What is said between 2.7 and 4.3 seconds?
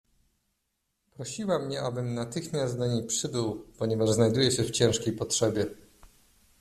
do niej przybył, ponieważ